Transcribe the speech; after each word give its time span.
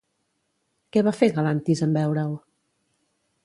Què 0.95 1.03
va 1.09 1.13
fer 1.19 1.29
Galantis 1.37 1.87
en 1.87 1.93
veure-ho? 1.99 2.35